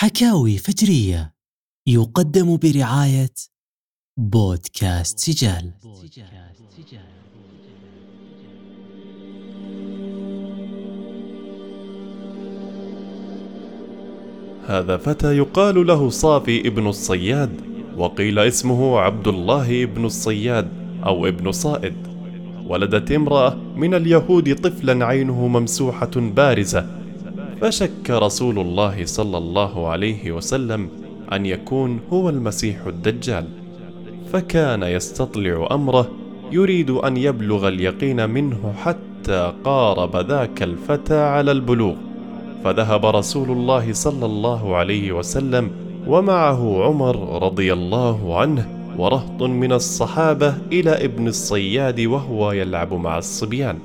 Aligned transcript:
حكاوي 0.00 0.58
فجرية 0.58 1.34
يقدم 1.86 2.56
برعاية 2.56 3.34
بودكاست 4.18 5.18
سجال. 5.18 5.72
هذا 14.66 14.96
فتى 14.96 15.36
يقال 15.36 15.86
له 15.86 16.10
صافي 16.10 16.68
ابن 16.68 16.86
الصياد 16.86 17.60
وقيل 17.96 18.38
اسمه 18.38 18.98
عبد 18.98 19.28
الله 19.28 19.82
ابن 19.82 20.04
الصياد 20.04 20.68
أو 21.06 21.26
ابن 21.26 21.52
صائد. 21.52 21.96
ولدت 22.66 23.12
امرأة 23.12 23.54
من 23.54 23.94
اليهود 23.94 24.54
طفلا 24.54 25.06
عينه 25.06 25.48
ممسوحة 25.48 26.10
بارزة 26.16 26.97
فشك 27.60 28.10
رسول 28.10 28.58
الله 28.58 29.04
صلى 29.04 29.38
الله 29.38 29.88
عليه 29.88 30.32
وسلم 30.32 30.88
أن 31.32 31.46
يكون 31.46 32.00
هو 32.12 32.28
المسيح 32.28 32.86
الدجال 32.86 33.48
فكان 34.32 34.82
يستطلع 34.82 35.68
أمره 35.70 36.10
يريد 36.52 36.90
أن 36.90 37.16
يبلغ 37.16 37.68
اليقين 37.68 38.30
منه 38.30 38.74
حتى 38.84 39.52
قارب 39.64 40.16
ذاك 40.16 40.62
الفتى 40.62 41.20
على 41.20 41.52
البلوغ. 41.52 41.94
فذهب 42.64 43.06
رسول 43.06 43.50
الله 43.50 43.92
صلى 43.92 44.26
الله 44.26 44.76
عليه 44.76 45.12
وسلم 45.12 45.70
ومعه 46.06 46.84
عمر 46.84 47.42
رضي 47.42 47.72
الله 47.72 48.38
عنه 48.38 48.68
ورهط 48.98 49.42
من 49.42 49.72
الصحابة 49.72 50.54
إلى 50.72 50.90
ابن 51.04 51.28
الصياد 51.28 52.00
وهو 52.00 52.52
يلعب 52.52 52.94
مع 52.94 53.18
الصبيان 53.18 53.78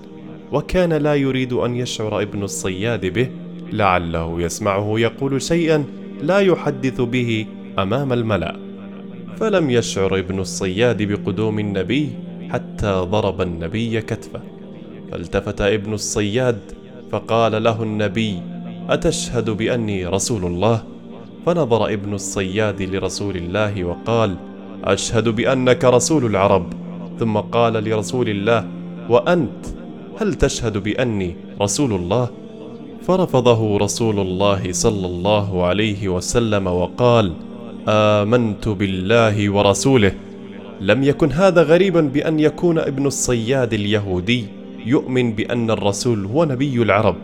وكان 0.52 0.94
لا 0.94 1.16
يريد 1.16 1.54
أن 1.54 1.76
يشعر 1.76 2.22
ابن 2.22 2.44
الصياد 2.44 3.06
به 3.06 3.30
لعله 3.74 4.42
يسمعه 4.42 4.94
يقول 5.00 5.42
شيئا 5.42 5.86
لا 6.22 6.40
يحدث 6.40 7.02
به 7.02 7.46
أمام 7.80 8.14
الملأ 8.14 8.56
فلم 9.38 9.70
يشعر 9.70 10.20
ابن 10.20 10.40
الصياد 10.40 11.02
بقدوم 11.02 11.60
النبي 11.60 12.10
حتى 12.50 12.92
ضرب 12.92 13.42
النبي 13.42 14.02
كتفه 14.02 14.42
فالتفت 15.12 15.62
ابن 15.62 15.94
الصياد 15.94 16.60
فقال 17.12 17.64
له 17.64 17.84
النبي 17.84 18.42
أتشهد 18.90 19.50
بأني 19.50 20.06
رسول 20.06 20.46
الله؟ 20.46 20.84
فنظر 21.46 21.94
ابن 21.94 22.14
الصياد 22.14 22.82
لرسول 22.82 23.36
الله 23.38 23.84
وقال 23.84 24.36
أشهد 24.84 25.30
بأنك 25.30 25.84
رسول 25.86 26.26
العرب 26.26 26.74
ثم 27.20 27.38
قال 27.38 27.74
لرسول 27.74 28.30
الله 28.30 28.68
وأنت 29.10 29.66
هل 30.22 30.34
تشهد 30.34 30.78
بأني 30.78 31.36
رسول 31.62 31.94
الله؟ 31.94 32.43
فرفضه 33.08 33.78
رسول 33.78 34.20
الله 34.20 34.72
صلى 34.72 35.08
الله 35.08 35.66
عليه 35.66 36.08
وسلم 36.08 36.68
وقال 36.68 37.34
آمنت 37.88 38.68
بالله 38.68 39.50
ورسوله. 39.50 40.12
لم 40.82 41.04
يكن 41.04 41.32
هذا 41.32 41.64
غريبا 41.64 42.02
بأن 42.02 42.40
يكون 42.40 42.78
ابن 42.80 43.06
الصياد 43.06 43.74
اليهودي 43.74 44.46
يؤمن 44.86 45.34
بأن 45.34 45.72
الرسول 45.72 46.26
هو 46.26 46.46
نبي 46.46 46.82
العرب. 46.82 47.16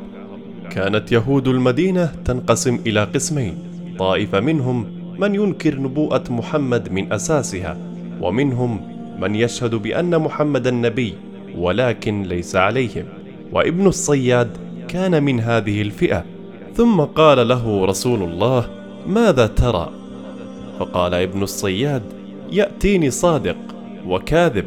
كانت 0.71 1.11
يهود 1.11 1.47
المدينة 1.47 2.11
تنقسم 2.25 2.80
إلى 2.88 3.03
قسمين 3.03 3.58
طائفة 3.99 4.39
منهم 4.39 4.86
من 5.19 5.36
ينكر 5.36 5.80
نبوءة 5.80 6.23
محمد 6.30 6.91
من 6.91 7.14
أساسها 7.14 7.77
ومنهم 8.21 8.81
من 9.19 9.36
يشهد 9.36 9.75
بأن 9.75 10.19
محمد 10.19 10.67
النبي 10.67 11.14
ولكن 11.58 12.23
ليس 12.23 12.55
عليهم. 12.55 13.05
وابن 13.52 13.88
الصياد 13.88 14.49
كان 14.89 15.23
من 15.23 15.39
هذه 15.39 15.81
الفئة. 15.81 16.25
ثم 16.75 17.01
قال 17.01 17.47
له 17.47 17.85
رسول 17.85 18.23
الله 18.23 18.69
ماذا 19.07 19.47
ترى؟ 19.47 19.89
فقال 20.79 21.13
ابن 21.13 21.43
الصياد 21.43 22.03
يأتيني 22.51 23.09
صادق 23.09 23.57
وكاذب 24.07 24.65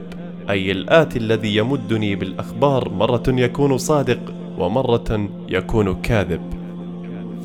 أي 0.51 0.73
الآتي 0.73 1.19
الذي 1.19 1.57
يمدني 1.57 2.17
بالأخبار 2.17 2.89
مرة 2.89 3.23
يكون 3.29 3.79
صادق 3.79 4.21
ومرة 4.59 5.29
يكون 5.49 5.95
كاذب. 6.03 6.43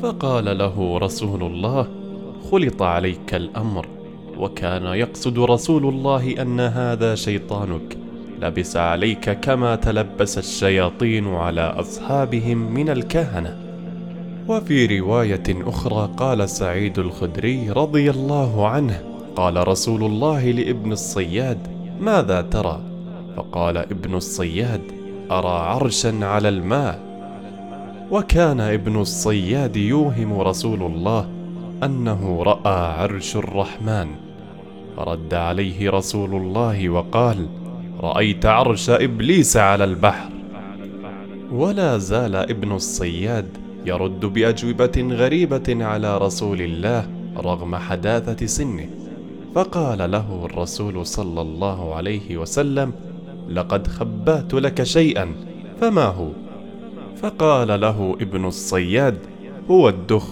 فقال 0.02 0.58
له 0.58 0.98
رسول 0.98 1.42
الله 1.42 1.86
خلط 2.50 2.82
عليك 2.82 3.34
الأمر 3.34 3.86
وكان 4.38 4.82
يقصد 4.82 5.38
رسول 5.38 5.86
الله 5.86 6.42
أن 6.42 6.60
هذا 6.60 7.14
شيطانك 7.14 8.07
لبس 8.42 8.76
عليك 8.76 9.30
كما 9.30 9.76
تلبس 9.76 10.38
الشياطين 10.38 11.34
على 11.34 11.60
أصحابهم 11.60 12.74
من 12.74 12.88
الكهنة. 12.88 13.56
وفي 14.48 14.98
رواية 15.00 15.42
أخرى 15.48 16.10
قال 16.16 16.48
سعيد 16.48 16.98
الخدري 16.98 17.70
رضي 17.70 18.10
الله 18.10 18.68
عنه 18.68 19.00
قال 19.36 19.68
رسول 19.68 20.04
الله 20.04 20.50
لابن 20.50 20.92
الصياد 20.92 21.58
ماذا 22.00 22.40
ترى؟ 22.40 22.80
فقال 23.36 23.76
ابن 23.76 24.14
الصياد 24.14 24.80
أرى 25.30 25.48
عرشا 25.48 26.18
على 26.22 26.48
الماء. 26.48 27.00
وكان 28.10 28.60
ابن 28.60 29.00
الصياد 29.00 29.76
يوهم 29.76 30.40
رسول 30.40 30.82
الله 30.82 31.28
أنه 31.82 32.42
رأى 32.42 33.02
عرش 33.02 33.36
الرحمن. 33.36 34.08
فرد 34.96 35.34
عليه 35.34 35.90
رسول 35.90 36.34
الله 36.34 36.88
وقال 36.88 37.48
رأيت 38.00 38.46
عرش 38.46 38.90
إبليس 38.90 39.56
على 39.56 39.84
البحر. 39.84 40.30
ولا 41.52 41.98
زال 41.98 42.36
ابن 42.36 42.72
الصياد 42.72 43.46
يرد 43.86 44.20
بأجوبة 44.20 45.08
غريبة 45.10 45.84
على 45.84 46.18
رسول 46.18 46.60
الله 46.62 47.06
رغم 47.36 47.76
حداثة 47.76 48.46
سنه. 48.46 48.88
فقال 49.54 50.10
له 50.10 50.44
الرسول 50.44 51.06
صلى 51.06 51.40
الله 51.40 51.94
عليه 51.94 52.36
وسلم 52.36 52.92
لقد 53.48 53.86
خبأت 53.86 54.54
لك 54.54 54.82
شيئا 54.82 55.32
فما 55.80 56.04
هو؟ 56.04 56.28
فقال 57.22 57.80
له 57.80 58.16
ابن 58.20 58.44
الصياد 58.44 59.18
هو 59.70 59.88
الدخ. 59.88 60.26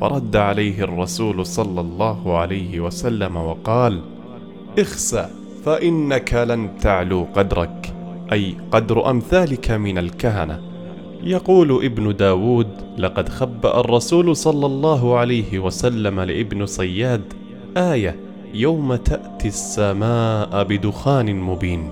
فرد 0.00 0.36
عليه 0.36 0.82
الرسول 0.84 1.46
صلى 1.46 1.80
الله 1.80 2.38
عليه 2.38 2.80
وسلم 2.80 3.36
وقال 3.36 4.00
اخسأ. 4.78 5.41
فإنك 5.64 6.34
لن 6.34 6.78
تعلو 6.80 7.26
قدرك 7.34 7.94
أي 8.32 8.56
قدر 8.72 9.10
أمثالك 9.10 9.70
من 9.70 9.98
الكهنة. 9.98 10.72
يقول 11.24 11.84
ابن 11.84 12.16
داود 12.16 12.68
لقد 12.98 13.28
خبأ 13.28 13.80
الرسول 13.80 14.36
صلى 14.36 14.66
الله 14.66 15.18
عليه 15.18 15.58
وسلم 15.58 16.20
لابن 16.20 16.66
صياد 16.66 17.22
آية 17.76 18.16
يوم 18.54 18.94
تأتي 18.94 19.48
السماء 19.48 20.64
بدخان 20.64 21.40
مبين 21.40 21.90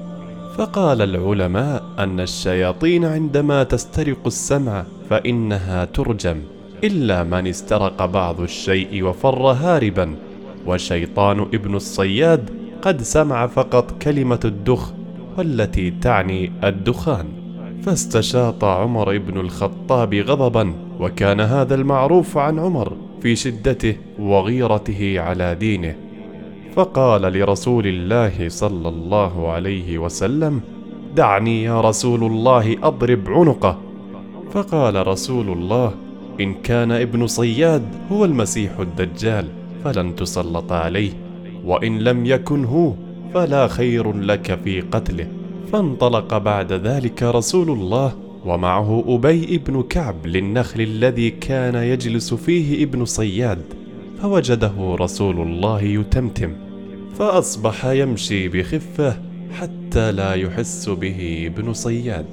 فقال 0.56 1.02
العلماء 1.02 1.82
أن 1.98 2.20
الشياطين 2.20 3.04
عندما 3.04 3.62
تسترق 3.62 4.26
السمع 4.26 4.84
فإنها 5.10 5.84
ترجم 5.84 6.36
إلا 6.84 7.22
من 7.24 7.46
استرق 7.46 8.04
بعض 8.04 8.40
الشيء 8.40 9.04
وفر 9.04 9.46
هاربا 9.46 10.14
وشيطان 10.66 11.40
ابن 11.40 11.74
الصياد 11.74 12.59
قد 12.82 13.02
سمع 13.02 13.46
فقط 13.46 14.02
كلمة 14.02 14.40
الدخ 14.44 14.92
والتي 15.38 15.90
تعني 15.90 16.52
الدخان. 16.64 17.26
فاستشاط 17.82 18.64
عمر 18.64 19.18
بن 19.18 19.40
الخطاب 19.40 20.14
غضبا 20.14 20.72
وكان 21.00 21.40
هذا 21.40 21.74
المعروف 21.74 22.38
عن 22.38 22.58
عمر 22.58 22.96
في 23.22 23.36
شدته 23.36 23.96
وغيرته 24.18 25.20
على 25.20 25.54
دينه. 25.54 25.94
فقال 26.76 27.22
لرسول 27.22 27.86
الله 27.86 28.48
صلى 28.48 28.88
الله 28.88 29.52
عليه 29.52 29.98
وسلم 29.98 30.60
دعني 31.16 31.62
يا 31.62 31.80
رسول 31.80 32.24
الله 32.24 32.76
أضرب 32.82 33.28
عنقه. 33.28 33.78
فقال 34.52 35.06
رسول 35.06 35.48
الله 35.48 35.92
إن 36.40 36.54
كان 36.54 36.92
ابن 36.92 37.26
صياد 37.26 37.82
هو 38.12 38.24
المسيح 38.24 38.78
الدجال 38.78 39.48
فلن 39.84 40.16
تسلط 40.16 40.72
عليه. 40.72 41.29
وإن 41.64 41.98
لم 41.98 42.26
يكن 42.26 42.64
هو 42.64 42.92
فلا 43.34 43.68
خير 43.68 44.16
لك 44.16 44.60
في 44.64 44.80
قتله. 44.80 45.26
فانطلق 45.72 46.38
بعد 46.38 46.72
ذلك 46.72 47.22
رسول 47.22 47.70
الله 47.70 48.12
ومعه 48.46 49.04
أبي 49.08 49.58
بن 49.58 49.82
كعب 49.82 50.26
للنخل 50.26 50.80
الذي 50.80 51.30
كان 51.30 51.74
يجلس 51.74 52.34
فيه 52.34 52.84
ابن 52.84 53.04
صياد 53.04 53.62
فوجده 54.22 54.72
رسول 54.78 55.40
الله 55.40 55.82
يتمتم 55.82 56.52
فأصبح 57.14 57.86
يمشي 57.86 58.48
بخفة 58.48 59.16
حتى 59.52 60.12
لا 60.12 60.34
يحس 60.34 60.88
به 60.88 61.42
ابن 61.46 61.72
صياد. 61.72 62.26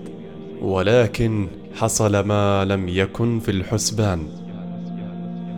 ولكن 0.61 1.47
حصل 1.75 2.19
ما 2.19 2.65
لم 2.65 2.89
يكن 2.89 3.39
في 3.39 3.51
الحسبان. 3.51 4.19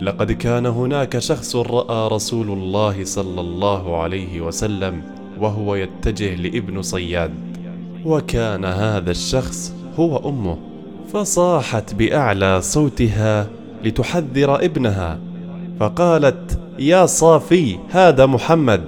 لقد 0.00 0.32
كان 0.32 0.66
هناك 0.66 1.18
شخص 1.18 1.56
رأى 1.56 2.08
رسول 2.08 2.50
الله 2.50 3.04
صلى 3.04 3.40
الله 3.40 3.96
عليه 3.96 4.40
وسلم 4.40 5.02
وهو 5.38 5.74
يتجه 5.74 6.34
لابن 6.34 6.82
صياد. 6.82 7.34
وكان 8.04 8.64
هذا 8.64 9.10
الشخص 9.10 9.74
هو 9.98 10.28
أمه. 10.28 10.58
فصاحت 11.12 11.94
بأعلى 11.94 12.62
صوتها 12.62 13.46
لتحذر 13.84 14.64
ابنها. 14.64 15.18
فقالت 15.80 16.60
يا 16.78 17.06
صافي 17.06 17.78
هذا 17.90 18.26
محمد. 18.26 18.84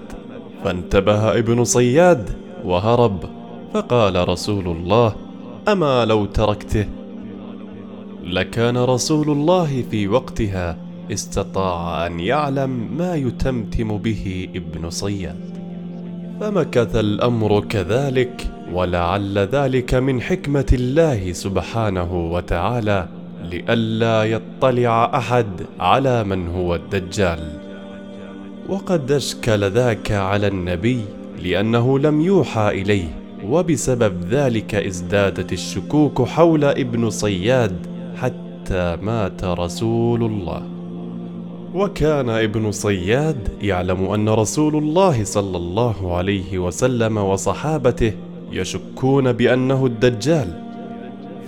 فانتبه 0.65 1.39
ابن 1.39 1.65
صياد 1.65 2.31
وهرب. 2.65 3.25
فقال 3.75 4.29
رسول 4.29 4.69
الله 4.69 5.15
أما 5.69 6.05
لو 6.05 6.25
تركته؟ 6.25 6.87
لكان 8.25 8.77
رسول 8.77 9.31
الله 9.31 9.85
في 9.91 10.09
وقتها 10.09 10.77
استطاع 11.13 12.07
أن 12.07 12.21
يعلم 12.21 12.97
ما 12.99 13.15
يتمتم 13.15 13.99
به 13.99 14.49
ابن 14.55 14.91
صياد. 14.91 15.41
فمكث 16.41 16.97
الأمر 16.97 17.61
كذلك 17.61 18.51
ولعل 18.73 19.39
ذلك 19.39 19.95
من 19.95 20.21
حكمة 20.21 20.67
الله 20.73 21.33
سبحانه 21.33 22.33
وتعالى 22.33 23.09
لئلا 23.45 24.25
يطلع 24.25 25.19
أحد 25.19 25.47
على 25.81 26.25
من 26.25 26.49
هو 26.49 26.75
الدجال. 26.75 27.61
وقد 28.69 29.13
أشكل 29.13 29.71
ذاك 29.71 30.13
على 30.13 30.47
النبي 30.47 31.01
لأنه 31.43 31.99
لم 31.99 32.21
يوحى 32.21 32.69
إليه 32.69 33.09
وبسبب 33.45 34.25
ذلك 34.31 34.75
ازدادت 34.75 35.53
الشكوك 35.53 36.23
حول 36.23 36.65
ابن 36.65 37.11
صياد 37.11 37.77
حتى 38.17 38.97
مات 39.03 39.45
رسول 39.45 40.23
الله. 40.23 40.72
وكان 41.75 42.29
ابن 42.29 42.73
صياد 42.73 43.49
يعلم 43.63 44.05
أن 44.05 44.29
رسول 44.29 44.77
الله 44.77 45.25
صلى 45.25 45.57
الله 45.57 46.17
عليه 46.17 46.59
وسلم 46.59 47.17
وصحابته 47.17 48.13
يشكون 48.53 49.33
بأنه 49.33 49.87
الدجال. 49.87 50.63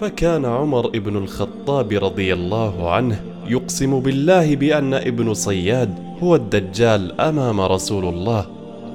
فكان 0.01 0.45
عمر 0.45 0.89
بن 0.89 1.17
الخطاب 1.17 1.93
رضي 1.93 2.33
الله 2.33 2.91
عنه 2.91 3.21
يقسم 3.49 4.01
بالله 4.01 4.57
بأن 4.57 4.95
ابن 4.95 5.35
صياد 5.35 5.95
هو 6.23 6.35
الدجال 6.37 7.21
أمام 7.21 7.61
رسول 7.61 8.05
الله 8.05 8.47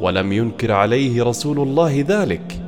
ولم 0.02 0.34
ينكر 0.34 0.72
عليه 0.72 1.24
رسول 1.24 1.60
الله 1.60 2.06
ذلك 2.08 2.62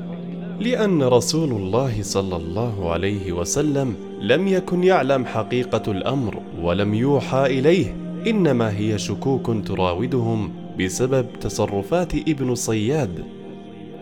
لأن 0.60 1.04
رسول 1.04 1.52
الله 1.52 1.94
صلى 2.02 2.36
الله 2.36 2.92
عليه 2.92 3.32
وسلم 3.32 3.96
لم 4.22 4.48
يكن 4.48 4.84
يعلم 4.84 5.26
حقيقة 5.26 5.92
الأمر 5.92 6.42
ولم 6.62 6.94
يوحى 6.94 7.46
إليه. 7.46 8.01
إنما 8.28 8.78
هي 8.78 8.98
شكوك 8.98 9.52
تراودهم 9.66 10.52
بسبب 10.80 11.26
تصرفات 11.42 12.16
ابن 12.16 12.56
صياد. 12.56 13.24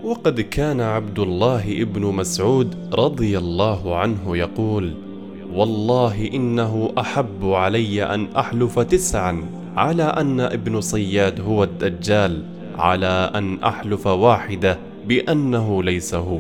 وقد 0.04 0.42
كان 0.42 0.82
عبد 0.82 1.20
الله 1.20 1.82
ابن 1.82 2.02
مسعود 2.02 2.76
رضي 2.94 3.38
الله 3.38 3.96
عنه 3.96 4.38
يقول 4.38 4.94
والله 5.54 6.30
إنه 6.34 6.92
أحب 6.98 7.46
علي 7.46 8.04
أن 8.04 8.28
أحلف 8.38 8.80
تسعا 8.80 9.44
على 9.76 10.04
أن 10.04 10.40
ابن 10.40 10.82
صياد 10.82 11.42
هو 11.42 11.64
الدجال 11.64 12.44
على 12.78 13.32
أن 13.36 13.64
أحلف 13.64 14.08
واحدة 14.08 14.78
بأنه 15.08 15.84
ليس 15.84 16.16
هو. 16.16 16.40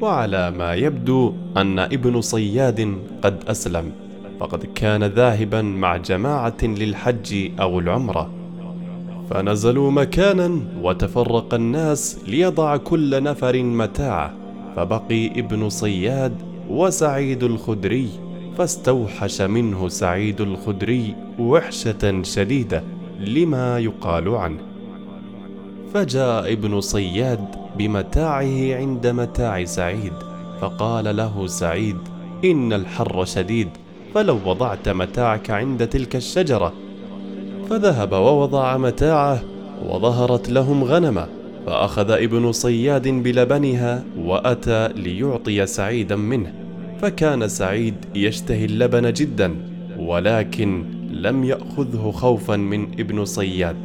وعلى 0.00 0.50
ما 0.50 0.74
يبدو 0.74 1.32
أن 1.56 1.78
ابن 1.78 2.20
صياد 2.20 2.98
قد 3.22 3.44
أسلم. 3.48 3.92
فقد 4.40 4.66
كان 4.66 5.04
ذاهبا 5.04 5.62
مع 5.62 5.96
جماعة 5.96 6.56
للحج 6.62 7.50
أو 7.60 7.78
العمرة. 7.78 8.30
فنزلوا 9.30 9.90
مكانا 9.90 10.60
وتفرق 10.82 11.54
الناس 11.54 12.18
ليضع 12.28 12.76
كل 12.76 13.22
نفر 13.22 13.62
متاعه 13.62 14.34
فبقي 14.76 15.26
ابن 15.26 15.68
صياد 15.68 16.32
وسعيد 16.68 17.42
الخدري 17.42 18.08
فاستوحش 18.58 19.40
منه 19.40 19.88
سعيد 19.88 20.40
الخدري 20.40 21.14
وحشة 21.38 22.22
شديدة 22.22 22.82
لما 23.20 23.78
يقال 23.78 24.28
عنه. 24.28 24.60
فجاء 25.94 26.52
ابن 26.52 26.80
صياد 26.80 27.44
بمتاعه 27.78 28.74
عند 28.74 29.06
متاع 29.06 29.64
سعيد 29.64 30.12
فقال 30.60 31.16
له 31.16 31.46
سعيد 31.46 31.96
إن 32.44 32.72
الحر 32.72 33.24
شديد 33.24 33.68
فلو 34.14 34.38
وضعت 34.46 34.88
متاعك 34.88 35.50
عند 35.50 35.86
تلك 35.86 36.16
الشجرة 36.16 36.72
فذهب 37.70 38.12
ووضع 38.12 38.76
متاعه 38.76 39.42
وظهرت 39.88 40.50
لهم 40.50 40.84
غنمه 40.84 41.26
فأخذ 41.66 42.10
ابن 42.10 42.52
صياد 42.52 43.08
بلبنها 43.08 44.04
وأتى 44.18 44.88
ليعطي 44.88 45.66
سعيدا 45.66 46.16
منه 46.16 46.54
فكان 47.02 47.48
سعيد 47.48 47.94
يشتهي 48.14 48.64
اللبن 48.64 49.12
جدا 49.12 49.54
ولكن 49.98 50.84
لم 51.10 51.44
يأخذه 51.44 52.10
خوفا 52.10 52.56
من 52.56 52.82
ابن 52.82 53.24
صياد. 53.24 53.76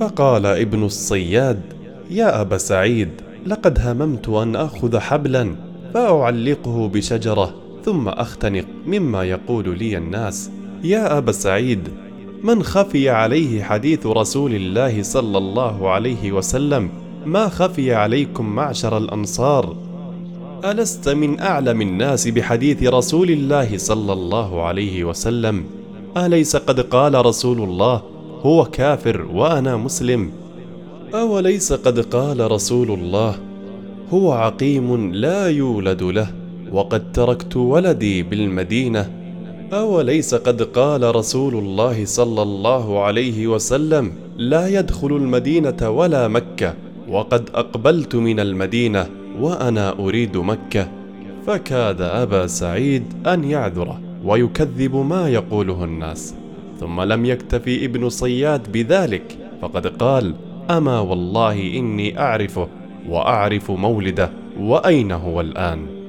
فقال 0.00 0.46
ابن 0.46 0.84
الصياد 0.84 1.60
يا 2.10 2.40
أبا 2.40 2.58
سعيد 2.58 3.08
لقد 3.46 3.78
هممت 3.80 4.28
أن 4.28 4.56
أخذ 4.56 4.98
حبلا 4.98 5.54
فأعلقه 5.94 6.88
بشجرة. 6.88 7.54
ثم 7.84 8.08
أختنق 8.08 8.64
مما 8.86 9.24
يقول 9.24 9.78
لي 9.78 9.96
الناس 9.96 10.50
يا 10.84 11.18
أبا 11.18 11.32
سعيد 11.32 11.88
من 12.42 12.62
خفي 12.62 13.08
عليه 13.08 13.62
حديث 13.62 14.06
رسول 14.06 14.54
الله 14.54 15.02
صلى 15.02 15.38
الله 15.38 15.90
عليه 15.90 16.32
وسلم؟ 16.32 16.90
ما 17.26 17.48
خفي 17.48 17.94
عليكم 17.94 18.46
معشر 18.46 18.98
الأنصار؟ 18.98 19.76
ألست 20.64 21.08
من 21.08 21.40
أعلم 21.40 21.82
الناس 21.82 22.28
بحديث 22.28 22.82
رسول 22.82 23.30
الله 23.30 23.78
صلى 23.78 24.12
الله 24.12 24.62
عليه 24.62 25.04
وسلم؟ 25.04 25.64
أليس 26.16 26.56
قد 26.56 26.80
قال 26.80 27.26
رسول 27.26 27.62
الله 27.62 28.02
هو 28.42 28.64
كافر 28.64 29.26
وأنا 29.34 29.76
مسلم؟ 29.76 30.30
أوليس 31.14 31.72
قد 31.72 32.00
قال 32.00 32.50
رسول 32.50 32.90
الله 32.90 33.34
هو 34.12 34.32
عقيم 34.32 35.12
لا 35.12 35.48
يولد 35.48 36.02
له؟ 36.02 36.39
وقد 36.72 37.12
تركت 37.12 37.56
ولدي 37.56 38.22
بالمدينة 38.22 39.10
أوليس 39.72 40.34
قد 40.34 40.62
قال 40.62 41.16
رسول 41.16 41.54
الله 41.54 42.04
صلى 42.04 42.42
الله 42.42 43.02
عليه 43.02 43.46
وسلم 43.46 44.12
لا 44.36 44.68
يدخل 44.68 45.16
المدينة 45.16 45.90
ولا 45.90 46.28
مكة 46.28 46.74
وقد 47.08 47.50
أقبلت 47.54 48.16
من 48.16 48.40
المدينة 48.40 49.06
وأنا 49.40 49.98
أريد 49.98 50.36
مكة 50.36 50.88
فكاد 51.46 52.00
أبا 52.00 52.46
سعيد 52.46 53.04
أن 53.26 53.44
يعذره 53.44 54.00
ويكذب 54.24 54.96
ما 54.96 55.28
يقوله 55.28 55.84
الناس. 55.84 56.34
ثم 56.80 57.00
لم 57.00 57.24
يكتفي 57.24 57.84
ابن 57.84 58.08
صياد 58.08 58.72
بذلك 58.72 59.38
فقد 59.62 59.86
قال 59.86 60.34
أما 60.70 61.00
والله 61.00 61.76
إني 61.78 62.18
أعرفه 62.18 62.68
وأعرف 63.08 63.70
مولده 63.70 64.30
وأين 64.60 65.12
هو 65.12 65.40
الآن؟ 65.40 65.99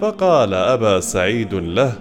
فقال 0.00 0.54
أبا 0.54 1.00
سعيد 1.00 1.54
له 1.54 1.92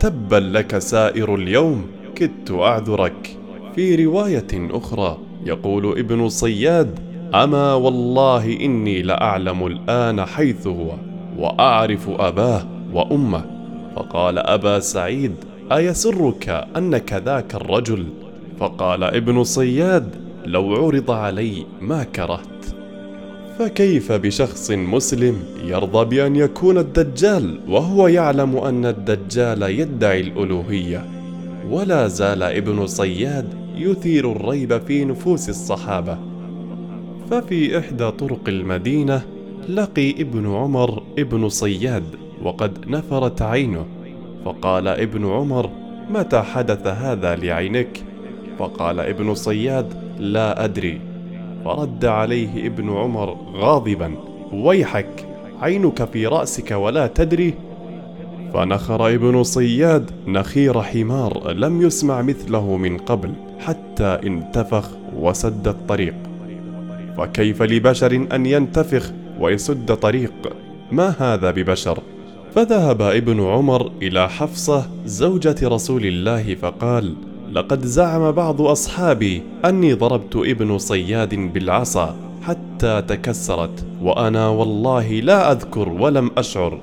تبا 0.00 0.36
لك 0.36 0.78
سائر 0.78 1.34
اليوم 1.34 1.86
كدت 2.14 2.50
أعذرك. 2.50 3.36
في 3.74 4.04
رواية 4.04 4.46
أخرى 4.54 5.18
يقول 5.46 5.98
ابن 5.98 6.28
صياد 6.28 6.98
أما 7.34 7.74
والله 7.74 8.56
إني 8.60 9.02
لأعلم 9.02 9.66
الآن 9.66 10.24
حيث 10.24 10.66
هو 10.66 10.94
وأعرف 11.38 12.08
أباه 12.08 12.66
وأمه. 12.92 13.44
فقال 13.96 14.38
أبا 14.38 14.80
سعيد 14.80 15.34
أيسرك 15.72 16.48
أنك 16.76 17.12
ذاك 17.12 17.54
الرجل؟ 17.54 18.06
فقال 18.60 19.04
ابن 19.04 19.44
صياد 19.44 20.14
لو 20.46 20.74
عرض 20.74 21.10
علي 21.10 21.66
ما 21.80 22.04
كرهت. 22.04 22.57
فكيف 23.58 24.12
بشخص 24.12 24.70
مسلم 24.70 25.42
يرضى 25.64 26.16
بأن 26.16 26.36
يكون 26.36 26.78
الدجال 26.78 27.60
وهو 27.68 28.08
يعلم 28.08 28.56
أن 28.56 28.86
الدجال 28.86 29.62
يدعي 29.62 30.20
الألوهية؟ 30.20 31.04
ولا 31.70 32.08
زال 32.08 32.42
ابن 32.42 32.86
صياد 32.86 33.54
يثير 33.76 34.32
الريب 34.32 34.78
في 34.78 35.04
نفوس 35.04 35.48
الصحابة. 35.48 36.18
ففي 37.30 37.78
إحدى 37.78 38.10
طرق 38.10 38.48
المدينة 38.48 39.22
لقي 39.68 40.10
ابن 40.10 40.54
عمر 40.54 41.02
ابن 41.18 41.48
صياد 41.48 42.04
وقد 42.42 42.88
نفرت 42.88 43.42
عينه. 43.42 43.86
فقال 44.44 44.88
ابن 44.88 45.26
عمر 45.26 45.70
متى 46.10 46.40
حدث 46.40 46.86
هذا 46.86 47.36
لعينك؟ 47.36 48.02
فقال 48.58 49.00
ابن 49.00 49.34
صياد 49.34 49.86
لا 50.18 50.64
أدري. 50.64 51.07
فرد 51.68 52.04
عليه 52.04 52.66
ابن 52.66 52.90
عمر 52.90 53.36
غاضبا. 53.54 54.14
ويحك 54.52 55.26
عينك 55.60 56.04
في 56.04 56.26
رأسك 56.26 56.70
ولا 56.70 57.06
تدري. 57.06 57.54
فنخر 58.54 59.14
ابن 59.14 59.42
صياد 59.42 60.10
نخير 60.26 60.82
حمار 60.82 61.52
لم 61.52 61.82
يسمع 61.82 62.22
مثله 62.22 62.76
من 62.76 62.98
قبل 62.98 63.32
حتى 63.60 64.18
انتفخ 64.26 64.90
وسد 65.16 65.68
الطريق. 65.68 66.14
فكيف 67.18 67.62
لبشر 67.62 68.26
أن 68.32 68.46
ينتفخ 68.46 69.12
ويسد 69.40 69.94
طريق؟ 69.96 70.32
ما 70.92 71.14
هذا 71.18 71.50
ببشر؟ 71.50 71.98
فذهب 72.54 73.02
ابن 73.02 73.40
عمر 73.40 73.92
إلى 74.02 74.28
حفصة 74.28 74.86
زوجة 75.06 75.56
رسول 75.62 76.06
الله 76.06 76.54
فقال 76.54 77.14
لقد 77.52 77.84
زعم 77.84 78.32
بعض 78.32 78.62
أصحابي 78.62 79.42
أني 79.64 79.92
ضربت 79.92 80.36
ابن 80.36 80.78
صياد 80.78 81.34
بالعصا 81.34 82.16
حتى 82.42 83.02
تكسرت 83.02 83.86
وأنا 84.02 84.48
والله 84.48 85.20
لا 85.20 85.52
أذكر 85.52 85.88
ولم 85.88 86.30
أشعر. 86.36 86.80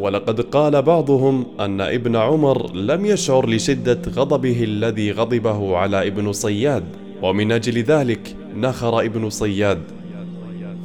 ولقد 0.00 0.40
قال 0.40 0.82
بعضهم 0.82 1.46
أن 1.60 1.80
ابن 1.80 2.16
عمر 2.16 2.74
لم 2.74 3.06
يشعر 3.06 3.48
لشدة 3.48 3.98
غضبه 4.16 4.64
الذي 4.64 5.12
غضبه 5.12 5.76
على 5.76 6.06
ابن 6.06 6.32
صياد 6.32 6.84
ومن 7.22 7.52
أجل 7.52 7.82
ذلك 7.82 8.36
نخر 8.56 9.00
ابن 9.00 9.30
صياد. 9.30 9.82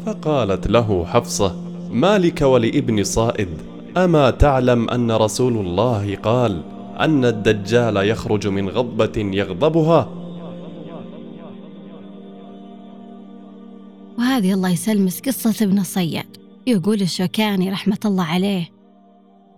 فقالت 0.05 0.67
له 0.67 1.05
حفصة 1.05 1.55
ما 1.91 2.17
لك 2.17 2.41
ولابن 2.41 3.03
صائد 3.03 3.49
أما 3.97 4.29
تعلم 4.29 4.89
أن 4.89 5.11
رسول 5.11 5.53
الله 5.53 6.15
قال 6.15 6.61
أن 6.99 7.25
الدجال 7.25 7.97
يخرج 7.97 8.47
من 8.47 8.69
غضبة 8.69 9.21
يغضبها. 9.37 10.09
وهذه 14.17 14.53
الله 14.53 14.69
يسلمس 14.69 15.21
قصة 15.21 15.65
ابن 15.65 15.79
الصياد 15.79 16.37
يقول 16.67 17.01
الشوكاني 17.01 17.69
رحمة 17.69 17.99
الله 18.05 18.23
عليه 18.23 18.69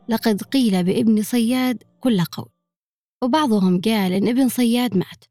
لقد 0.09 0.41
قيل 0.41 0.83
بابن 0.83 1.21
صياد 1.21 1.83
كل 1.99 2.21
قول. 2.23 2.49
وبعضهم 3.23 3.81
قال 3.81 4.13
إن 4.13 4.27
ابن 4.27 4.49
صياد 4.49 4.97
مات. 4.97 5.25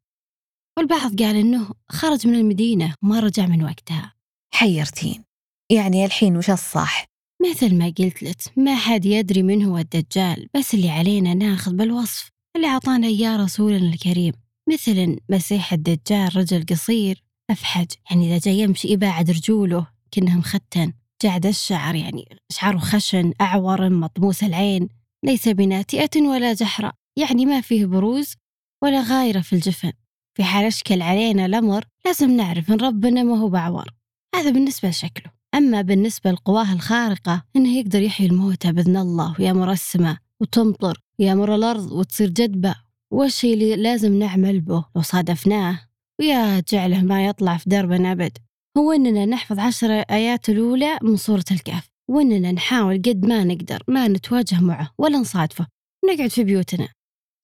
والبعض 0.79 1.23
قال 1.23 1.37
إنه 1.37 1.71
خرج 1.89 2.27
من 2.27 2.35
المدينة 2.35 2.95
وما 3.03 3.21
رجع 3.21 3.47
من 3.47 3.65
وقتها. 3.65 4.15
حيرتين. 4.55 5.25
يعني 5.71 6.05
الحين 6.05 6.37
وش 6.37 6.51
الصح؟ 6.51 7.10
مثل 7.49 7.75
ما 7.75 7.85
قلت 7.99 8.23
لك 8.23 8.37
ما 8.57 8.77
حد 8.77 9.07
يدري 9.07 9.43
من 9.43 9.65
هو 9.65 9.79
الدجال 9.79 10.49
بس 10.55 10.75
اللي 10.75 10.91
علينا 10.91 11.35
ناخذ 11.35 11.73
بالوصف 11.73 12.31
اللي 12.57 12.67
عطانا 12.67 13.07
إياه 13.07 13.37
رسولنا 13.37 13.89
الكريم. 13.95 14.33
مثل 14.69 15.19
مسيح 15.29 15.73
الدجال 15.73 16.37
رجل 16.37 16.67
قصير 16.67 17.23
أفحج. 17.51 17.87
يعني 18.11 18.27
إذا 18.27 18.39
جاي 18.39 18.59
يمشي 18.59 18.89
يبعد 18.89 19.31
رجوله 19.31 19.87
كأنه 20.11 20.39
مختن. 20.39 20.93
جعد 21.23 21.47
الشعر 21.47 21.95
يعني 21.95 22.29
شعره 22.53 22.79
خشن 22.79 23.33
أعور 23.41 23.89
مطموس 23.89 24.45
العين. 24.45 24.89
ليس 25.25 25.49
بناتئة 25.49 26.21
ولا 26.21 26.53
جحراء 26.53 26.95
يعني 27.19 27.47
ما 27.47 27.61
فيه 27.61 27.87
بروز 27.87 28.35
ولا 28.83 29.03
غايرة 29.03 29.41
في 29.41 29.53
الجفن. 29.53 29.93
في 30.37 30.45
حال 30.45 30.65
أشكل 30.65 31.03
علينا 31.03 31.47
الأمر 31.47 31.85
لازم 32.05 32.31
نعرف 32.31 32.71
إن 32.71 32.81
ربنا 32.81 33.23
ما 33.23 33.39
هو 33.39 33.49
بعور 33.49 33.95
هذا 34.35 34.51
بالنسبة 34.51 34.89
لشكله. 34.89 35.40
أما 35.55 35.83
بالنسبة 35.83 36.31
لقواه 36.31 36.73
الخارقة 36.73 37.43
إنه 37.57 37.79
يقدر 37.79 38.03
يحيي 38.03 38.27
الموتى 38.27 38.73
بإذن 38.73 38.97
الله 38.97 39.35
ويأمر 39.39 39.73
السماء 39.73 40.17
وتمطر 40.41 41.01
ويأمر 41.19 41.55
الأرض 41.55 41.93
وتصير 41.93 42.29
جدبة 42.29 42.75
والشيء 43.13 43.55
اللي 43.55 43.77
لازم 43.77 44.19
نعمل 44.19 44.61
به 44.61 44.85
لو 44.97 45.03
صادفناه 45.03 45.81
ويا 46.21 46.63
جعله 46.69 47.03
ما 47.03 47.27
يطلع 47.27 47.57
في 47.57 47.71
دربنا 47.71 48.13
أبد 48.13 48.39
هو 48.79 48.93
إننا 48.93 49.27
نحفظ 49.27 49.59
عشر 49.59 49.91
آيات 49.91 50.49
الأولى 50.49 50.99
من 51.03 51.17
سورة 51.17 51.45
الكهف. 51.51 51.91
وإننا 52.11 52.53
نحاول 52.53 53.03
قد 53.03 53.27
ما 53.27 53.45
نقدر 53.45 53.83
ما 53.89 54.09
نتواجه 54.09 54.61
معه 54.61 54.91
ولا 54.99 55.19
نصادفه 55.19 55.67
نقعد 56.13 56.31
في 56.31 56.45
بيوتنا. 56.45 56.89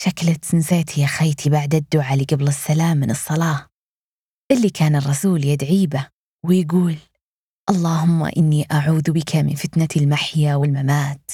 شكلت 0.03 0.55
نسيتي 0.55 1.01
يا 1.01 1.07
خيتي 1.07 1.51
بعد 1.51 1.75
الدعاء 1.75 2.15
اللي 2.15 2.25
قبل 2.25 2.49
السلام 2.49 2.97
من 2.97 3.11
الصلاة. 3.11 3.67
اللي 4.53 4.71
كان 4.71 4.97
الرسول 4.97 5.45
يدعي 5.45 5.87
به 5.87 6.09
ويقول 6.47 6.97
اللهم 7.71 8.25
إني 8.25 8.67
أعوذ 8.73 9.13
بك 9.13 9.37
من 9.37 9.55
فتنة 9.55 9.89
المحيا 9.97 10.55
والممات 10.55 11.31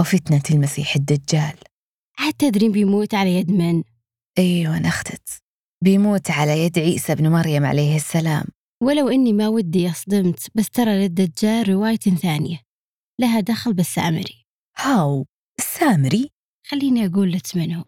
وفتنة 0.00 0.42
المسيح 0.50 0.96
الدجال. 0.96 1.54
عاد 2.18 2.32
تدرين 2.32 2.72
بيموت 2.72 3.14
على 3.14 3.36
يد 3.36 3.50
من؟ 3.50 3.82
أيوة 4.38 4.78
نختت 4.78 5.28
بيموت 5.84 6.30
على 6.30 6.64
يد 6.64 6.78
عيسى 6.78 7.14
بن 7.14 7.28
مريم 7.28 7.64
عليه 7.64 7.96
السلام. 7.96 8.44
ولو 8.82 9.08
إني 9.08 9.32
ما 9.32 9.48
ودي 9.48 9.90
أصدمت 9.90 10.48
بس 10.54 10.70
ترى 10.70 10.98
للدجال 11.02 11.68
رواية 11.68 11.96
ثانية. 11.96 12.60
لها 13.20 13.40
دخل 13.40 13.74
بالسامري 13.74 14.46
هاو 14.76 15.26
السامري 15.58 16.30
خليني 16.66 17.06
أقول 17.06 17.32
لك 17.32 17.56
من 17.56 17.72
هو 17.74 17.84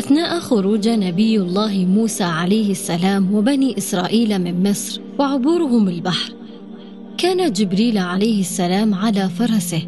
أثناء 0.00 0.40
خروج 0.40 0.88
نبي 0.88 1.36
الله 1.36 1.84
موسى 1.84 2.24
عليه 2.24 2.70
السلام 2.70 3.34
وبني 3.34 3.78
إسرائيل 3.78 4.38
من 4.38 4.70
مصر 4.70 5.00
وعبورهم 5.18 5.88
البحر 5.88 6.32
كان 7.18 7.52
جبريل 7.52 7.98
عليه 7.98 8.40
السلام 8.40 8.94
على 8.94 9.28
فرسه 9.28 9.82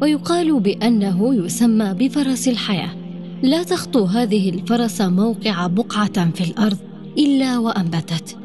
ويقال 0.00 0.60
بأنه 0.60 1.34
يسمى 1.34 1.94
بفرس 1.94 2.48
الحياة. 2.48 2.90
لا 3.42 3.62
تخطو 3.62 4.04
هذه 4.04 4.50
الفرس 4.50 5.00
موقع 5.00 5.66
بقعة 5.66 6.30
في 6.30 6.44
الأرض 6.50 6.78
إلا 7.18 7.58
وأنبتت. 7.58 8.41